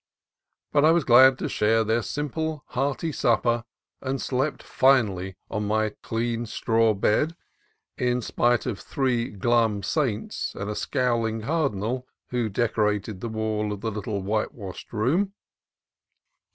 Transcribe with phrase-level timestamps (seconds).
[0.71, 3.65] But I was glad to share their simple, hearty supper,
[4.01, 7.35] and slept finely on my clean straw bed,
[7.99, 13.73] in spite of three glum saints and a scowl ing cardinal who decorated the walls
[13.73, 15.33] of the little whitewashed room.